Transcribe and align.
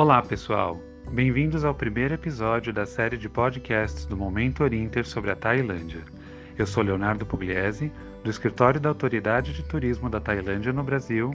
Olá, 0.00 0.22
pessoal. 0.22 0.80
Bem-vindos 1.12 1.62
ao 1.62 1.74
primeiro 1.74 2.14
episódio 2.14 2.72
da 2.72 2.86
série 2.86 3.18
de 3.18 3.28
podcasts 3.28 4.06
do 4.06 4.16
Momento 4.16 4.64
Orinter 4.64 5.06
sobre 5.06 5.30
a 5.30 5.36
Tailândia. 5.36 6.00
Eu 6.56 6.66
sou 6.66 6.82
Leonardo 6.82 7.26
Pugliese, 7.26 7.92
do 8.24 8.30
escritório 8.30 8.80
da 8.80 8.88
Autoridade 8.88 9.52
de 9.52 9.62
Turismo 9.62 10.08
da 10.08 10.18
Tailândia 10.18 10.72
no 10.72 10.82
Brasil, 10.82 11.32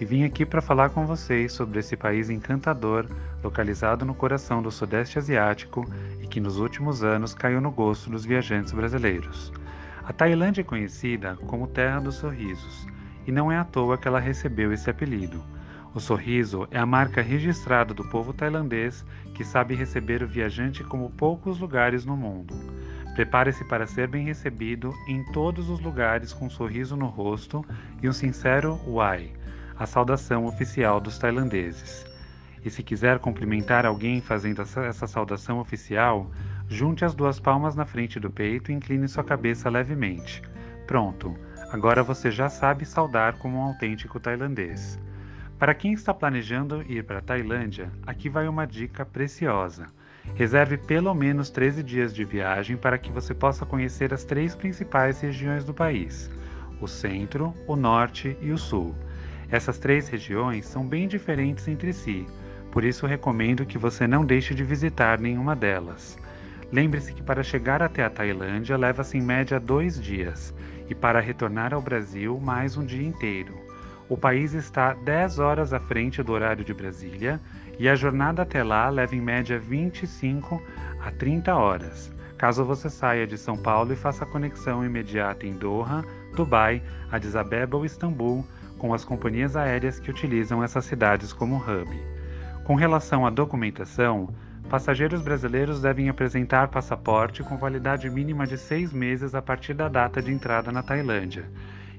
e 0.00 0.04
vim 0.06 0.24
aqui 0.24 0.46
para 0.46 0.62
falar 0.62 0.88
com 0.88 1.04
vocês 1.04 1.52
sobre 1.52 1.80
esse 1.80 1.94
país 1.94 2.30
encantador, 2.30 3.06
localizado 3.44 4.06
no 4.06 4.14
coração 4.14 4.62
do 4.62 4.70
Sudeste 4.70 5.18
Asiático 5.18 5.84
e 6.22 6.26
que 6.26 6.40
nos 6.40 6.56
últimos 6.56 7.04
anos 7.04 7.34
caiu 7.34 7.60
no 7.60 7.70
gosto 7.70 8.08
dos 8.08 8.24
viajantes 8.24 8.72
brasileiros. 8.72 9.52
A 10.02 10.12
Tailândia 10.14 10.62
é 10.62 10.64
conhecida 10.64 11.36
como 11.46 11.66
Terra 11.66 12.00
dos 12.00 12.14
Sorrisos, 12.14 12.86
e 13.26 13.30
não 13.30 13.52
é 13.52 13.58
à 13.58 13.64
toa 13.64 13.98
que 13.98 14.08
ela 14.08 14.18
recebeu 14.18 14.72
esse 14.72 14.88
apelido. 14.88 15.44
O 15.96 15.98
sorriso 15.98 16.68
é 16.70 16.78
a 16.78 16.84
marca 16.84 17.22
registrada 17.22 17.94
do 17.94 18.04
povo 18.04 18.34
tailandês 18.34 19.02
que 19.32 19.42
sabe 19.42 19.74
receber 19.74 20.22
o 20.22 20.28
viajante 20.28 20.84
como 20.84 21.08
poucos 21.08 21.58
lugares 21.58 22.04
no 22.04 22.14
mundo. 22.14 22.54
Prepare-se 23.14 23.64
para 23.64 23.86
ser 23.86 24.06
bem 24.06 24.26
recebido 24.26 24.92
em 25.08 25.24
todos 25.32 25.70
os 25.70 25.80
lugares 25.80 26.34
com 26.34 26.48
um 26.48 26.50
sorriso 26.50 26.98
no 26.98 27.06
rosto 27.06 27.64
e 28.02 28.08
um 28.10 28.12
sincero 28.12 28.78
Wai, 28.86 29.32
a 29.74 29.86
saudação 29.86 30.44
oficial 30.44 31.00
dos 31.00 31.16
tailandeses. 31.16 32.04
E 32.62 32.68
se 32.68 32.82
quiser 32.82 33.18
cumprimentar 33.18 33.86
alguém 33.86 34.20
fazendo 34.20 34.60
essa 34.60 35.06
saudação 35.06 35.60
oficial, 35.60 36.30
junte 36.68 37.06
as 37.06 37.14
duas 37.14 37.40
palmas 37.40 37.74
na 37.74 37.86
frente 37.86 38.20
do 38.20 38.28
peito 38.30 38.70
e 38.70 38.74
incline 38.74 39.08
sua 39.08 39.24
cabeça 39.24 39.70
levemente. 39.70 40.42
Pronto, 40.86 41.34
agora 41.72 42.02
você 42.02 42.30
já 42.30 42.50
sabe 42.50 42.84
saudar 42.84 43.38
como 43.38 43.56
um 43.56 43.62
autêntico 43.62 44.20
tailandês. 44.20 44.98
Para 45.58 45.74
quem 45.74 45.94
está 45.94 46.12
planejando 46.12 46.82
ir 46.82 47.02
para 47.04 47.18
a 47.18 47.22
Tailândia, 47.22 47.90
aqui 48.06 48.28
vai 48.28 48.46
uma 48.46 48.66
dica 48.66 49.06
preciosa. 49.06 49.86
Reserve 50.34 50.76
pelo 50.76 51.14
menos 51.14 51.48
13 51.48 51.82
dias 51.82 52.14
de 52.14 52.24
viagem 52.24 52.76
para 52.76 52.98
que 52.98 53.10
você 53.10 53.32
possa 53.32 53.64
conhecer 53.64 54.12
as 54.12 54.22
três 54.22 54.54
principais 54.54 55.18
regiões 55.18 55.64
do 55.64 55.72
país: 55.72 56.30
o 56.78 56.86
centro, 56.86 57.54
o 57.66 57.74
norte 57.74 58.36
e 58.42 58.50
o 58.50 58.58
sul. 58.58 58.94
Essas 59.50 59.78
três 59.78 60.08
regiões 60.08 60.66
são 60.66 60.86
bem 60.86 61.08
diferentes 61.08 61.66
entre 61.68 61.90
si, 61.90 62.26
por 62.70 62.84
isso 62.84 63.06
recomendo 63.06 63.64
que 63.64 63.78
você 63.78 64.06
não 64.06 64.26
deixe 64.26 64.54
de 64.54 64.62
visitar 64.62 65.18
nenhuma 65.18 65.56
delas. 65.56 66.18
Lembre-se 66.70 67.14
que 67.14 67.22
para 67.22 67.42
chegar 67.42 67.80
até 67.80 68.04
a 68.04 68.10
Tailândia 68.10 68.76
leva-se 68.76 69.16
em 69.16 69.22
média 69.22 69.58
dois 69.58 69.98
dias, 69.98 70.52
e 70.90 70.94
para 70.94 71.18
retornar 71.18 71.72
ao 71.72 71.80
Brasil, 71.80 72.38
mais 72.38 72.76
um 72.76 72.84
dia 72.84 73.06
inteiro. 73.06 73.65
O 74.08 74.16
país 74.16 74.54
está 74.54 74.94
10 74.94 75.40
horas 75.40 75.72
à 75.72 75.80
frente 75.80 76.22
do 76.22 76.32
horário 76.32 76.64
de 76.64 76.72
Brasília 76.72 77.40
e 77.76 77.88
a 77.88 77.96
jornada 77.96 78.42
até 78.42 78.62
lá 78.62 78.88
leva 78.88 79.16
em 79.16 79.20
média 79.20 79.58
25 79.58 80.62
a 81.04 81.10
30 81.10 81.52
horas, 81.52 82.12
caso 82.38 82.64
você 82.64 82.88
saia 82.88 83.26
de 83.26 83.36
São 83.36 83.56
Paulo 83.56 83.92
e 83.92 83.96
faça 83.96 84.22
a 84.22 84.26
conexão 84.26 84.84
imediata 84.84 85.44
em 85.44 85.54
Doha, 85.54 86.04
Dubai, 86.36 86.80
Addis 87.10 87.34
Abeba 87.34 87.76
ou 87.76 87.84
Istambul 87.84 88.46
com 88.78 88.94
as 88.94 89.04
companhias 89.04 89.56
aéreas 89.56 89.98
que 89.98 90.10
utilizam 90.10 90.62
essas 90.62 90.84
cidades 90.84 91.32
como 91.32 91.56
hub. 91.56 91.90
Com 92.62 92.76
relação 92.76 93.26
à 93.26 93.30
documentação, 93.30 94.32
passageiros 94.70 95.20
brasileiros 95.20 95.82
devem 95.82 96.08
apresentar 96.08 96.68
passaporte 96.68 97.42
com 97.42 97.56
validade 97.56 98.08
mínima 98.08 98.46
de 98.46 98.56
seis 98.56 98.92
meses 98.92 99.34
a 99.34 99.42
partir 99.42 99.74
da 99.74 99.88
data 99.88 100.22
de 100.22 100.32
entrada 100.32 100.70
na 100.70 100.82
Tailândia 100.82 101.44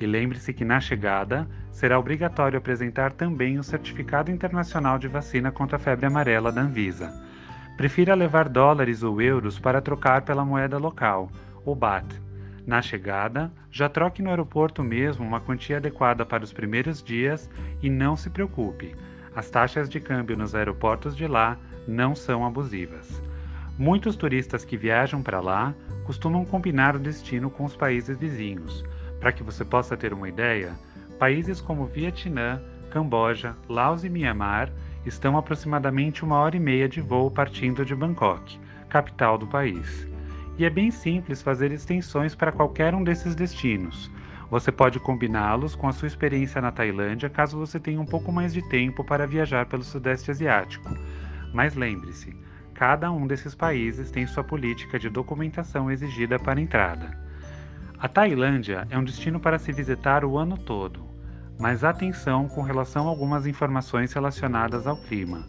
e 0.00 0.06
lembre-se 0.06 0.52
que 0.54 0.64
na 0.64 0.80
chegada 0.80 1.46
será 1.70 1.98
obrigatório 1.98 2.58
apresentar 2.58 3.12
também 3.12 3.58
o 3.58 3.62
certificado 3.62 4.30
internacional 4.30 4.98
de 4.98 5.06
vacina 5.06 5.52
contra 5.52 5.76
a 5.76 5.78
febre 5.78 6.06
amarela 6.06 6.50
da 6.50 6.62
Anvisa. 6.62 7.12
Prefira 7.76 8.14
levar 8.14 8.48
dólares 8.48 9.02
ou 9.02 9.20
euros 9.20 9.58
para 9.58 9.80
trocar 9.80 10.22
pela 10.22 10.44
moeda 10.44 10.78
local, 10.78 11.30
o 11.64 11.74
BAT. 11.74 12.06
Na 12.66 12.80
chegada, 12.82 13.52
já 13.70 13.88
troque 13.88 14.22
no 14.22 14.30
aeroporto 14.30 14.82
mesmo 14.82 15.24
uma 15.24 15.40
quantia 15.40 15.76
adequada 15.76 16.24
para 16.24 16.44
os 16.44 16.52
primeiros 16.52 17.02
dias 17.02 17.48
e 17.82 17.90
não 17.90 18.16
se 18.16 18.30
preocupe, 18.30 18.94
as 19.34 19.48
taxas 19.50 19.88
de 19.88 20.00
câmbio 20.00 20.36
nos 20.36 20.54
aeroportos 20.54 21.16
de 21.16 21.26
lá 21.26 21.56
não 21.86 22.14
são 22.14 22.44
abusivas. 22.44 23.22
Muitos 23.78 24.16
turistas 24.16 24.64
que 24.64 24.76
viajam 24.76 25.22
para 25.22 25.40
lá 25.40 25.74
costumam 26.04 26.44
combinar 26.44 26.96
o 26.96 26.98
destino 26.98 27.50
com 27.50 27.64
os 27.64 27.76
países 27.76 28.18
vizinhos 28.18 28.84
para 29.20 29.32
que 29.32 29.42
você 29.42 29.64
possa 29.64 29.96
ter 29.96 30.12
uma 30.12 30.28
ideia, 30.28 30.72
países 31.18 31.60
como 31.60 31.86
Vietnã, 31.86 32.60
Camboja, 32.90 33.54
Laos 33.68 34.02
e 34.02 34.08
Myanmar 34.08 34.72
estão 35.04 35.36
aproximadamente 35.36 36.24
uma 36.24 36.36
hora 36.36 36.56
e 36.56 36.60
meia 36.60 36.88
de 36.88 37.00
voo 37.00 37.30
partindo 37.30 37.84
de 37.84 37.94
Bangkok, 37.94 38.58
capital 38.88 39.38
do 39.38 39.46
país. 39.46 40.08
E 40.58 40.64
é 40.64 40.70
bem 40.70 40.90
simples 40.90 41.40
fazer 41.40 41.70
extensões 41.70 42.34
para 42.34 42.52
qualquer 42.52 42.94
um 42.94 43.04
desses 43.04 43.34
destinos. 43.34 44.10
Você 44.50 44.72
pode 44.72 44.98
combiná-los 44.98 45.76
com 45.76 45.88
a 45.88 45.92
sua 45.92 46.08
experiência 46.08 46.60
na 46.60 46.72
Tailândia 46.72 47.30
caso 47.30 47.56
você 47.56 47.78
tenha 47.78 48.00
um 48.00 48.06
pouco 48.06 48.32
mais 48.32 48.52
de 48.52 48.68
tempo 48.68 49.04
para 49.04 49.26
viajar 49.26 49.66
pelo 49.66 49.84
Sudeste 49.84 50.30
Asiático. 50.30 50.90
Mas 51.54 51.76
lembre-se, 51.76 52.36
cada 52.74 53.12
um 53.12 53.26
desses 53.26 53.54
países 53.54 54.10
tem 54.10 54.26
sua 54.26 54.42
política 54.42 54.98
de 54.98 55.08
documentação 55.08 55.90
exigida 55.90 56.38
para 56.38 56.60
entrada. 56.60 57.29
A 58.02 58.08
Tailândia 58.08 58.88
é 58.88 58.96
um 58.96 59.04
destino 59.04 59.38
para 59.38 59.58
se 59.58 59.70
visitar 59.72 60.24
o 60.24 60.38
ano 60.38 60.56
todo, 60.56 61.04
mas 61.58 61.84
atenção 61.84 62.48
com 62.48 62.62
relação 62.62 63.06
a 63.06 63.10
algumas 63.10 63.46
informações 63.46 64.10
relacionadas 64.14 64.86
ao 64.86 64.96
clima. 64.96 65.46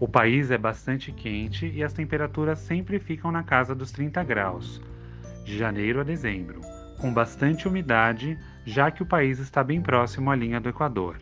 O 0.00 0.08
país 0.08 0.50
é 0.50 0.58
bastante 0.58 1.12
quente 1.12 1.70
e 1.72 1.84
as 1.84 1.92
temperaturas 1.92 2.58
sempre 2.58 2.98
ficam 2.98 3.30
na 3.30 3.44
casa 3.44 3.76
dos 3.76 3.92
30 3.92 4.24
graus, 4.24 4.82
de 5.44 5.56
janeiro 5.56 6.00
a 6.00 6.02
dezembro, 6.02 6.62
com 7.00 7.14
bastante 7.14 7.68
umidade, 7.68 8.36
já 8.66 8.90
que 8.90 9.04
o 9.04 9.06
país 9.06 9.38
está 9.38 9.62
bem 9.62 9.80
próximo 9.80 10.32
à 10.32 10.34
linha 10.34 10.60
do 10.60 10.68
Equador. 10.68 11.18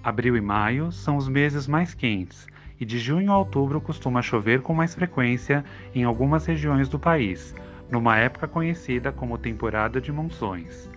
Abril 0.00 0.36
e 0.36 0.40
maio 0.40 0.92
são 0.92 1.16
os 1.16 1.28
meses 1.28 1.66
mais 1.66 1.92
quentes, 1.92 2.46
e 2.78 2.84
de 2.84 3.00
junho 3.00 3.32
a 3.32 3.38
outubro 3.38 3.80
costuma 3.80 4.22
chover 4.22 4.62
com 4.62 4.72
mais 4.72 4.94
frequência 4.94 5.64
em 5.92 6.04
algumas 6.04 6.46
regiões 6.46 6.88
do 6.88 7.00
país, 7.00 7.52
numa 7.90 8.16
época 8.18 8.46
conhecida 8.46 9.10
como 9.10 9.38
temporada 9.38 10.00
de 10.00 10.12
monções. 10.12 10.90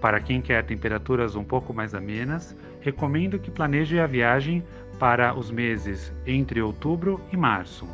Para 0.00 0.20
quem 0.20 0.40
quer 0.40 0.64
temperaturas 0.64 1.36
um 1.36 1.44
pouco 1.44 1.74
mais 1.74 1.94
amenas, 1.94 2.56
recomendo 2.80 3.38
que 3.38 3.50
planeje 3.50 4.00
a 4.00 4.06
viagem 4.06 4.64
para 4.98 5.34
os 5.34 5.50
meses 5.50 6.12
entre 6.26 6.62
outubro 6.62 7.20
e 7.30 7.36
março. 7.36 7.86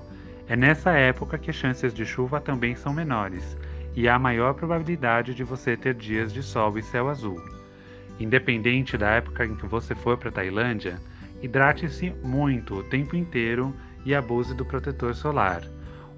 É 0.49 0.55
nessa 0.55 0.93
época 0.93 1.39
que 1.39 1.51
as 1.51 1.57
chances 1.57 1.93
de 1.93 2.07
chuva 2.07 2.41
também 2.41 2.77
são 2.77 2.93
menores 2.93 3.57
e 3.97 4.09
há 4.09 4.19
maior 4.19 4.55
probabilidade 4.55 5.35
de 5.35 5.43
você 5.43 5.77
ter 5.77 5.95
dias 5.95 6.33
de 6.33 6.43
sol 6.43 6.79
e 6.79 6.83
céu 6.83 7.09
azul. 7.09 7.43
Independente 8.21 8.97
da 8.97 9.11
época 9.11 9.45
em 9.45 9.57
que 9.57 9.67
você 9.67 9.95
for 9.95 10.17
para 10.17 10.29
a 10.29 10.33
Tailândia, 10.33 11.01
hidrate-se 11.43 12.11
muito 12.23 12.77
o 12.77 12.83
tempo 12.85 13.17
inteiro 13.17 13.75
e 14.05 14.15
abuse 14.15 14.55
do 14.55 14.65
protetor 14.65 15.15
solar. 15.15 15.63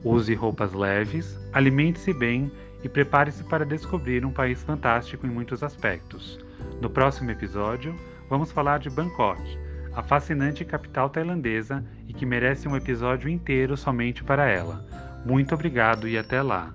Use 0.04 0.34
roupas 0.34 0.72
leves, 0.72 1.38
alimente-se 1.52 2.12
bem 2.12 2.50
e 2.82 2.88
prepare-se 2.88 3.42
para 3.44 3.66
descobrir 3.66 4.24
um 4.24 4.30
país 4.30 4.62
fantástico 4.62 5.26
em 5.26 5.30
muitos 5.30 5.62
aspectos. 5.62 6.38
No 6.80 6.88
próximo 6.88 7.30
episódio, 7.30 7.94
vamos 8.28 8.52
falar 8.52 8.78
de 8.78 8.90
Bangkok, 8.90 9.42
a 9.94 10.02
fascinante 10.02 10.64
capital 10.64 11.10
tailandesa 11.10 11.84
e 12.06 12.12
que 12.12 12.24
merece 12.24 12.68
um 12.68 12.76
episódio 12.76 13.28
inteiro 13.28 13.76
somente 13.76 14.22
para 14.22 14.48
ela. 14.48 14.86
Muito 15.24 15.54
obrigado 15.54 16.06
e 16.06 16.16
até 16.16 16.40
lá! 16.40 16.74